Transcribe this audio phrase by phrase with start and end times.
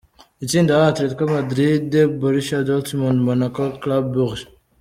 [0.45, 1.91] Itsinda A: Atletico Madrid,
[2.21, 4.45] Borussia Dortmund, Monaco, Club Brugge.